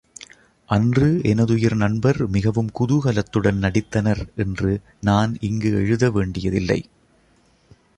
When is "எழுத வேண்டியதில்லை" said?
5.71-6.79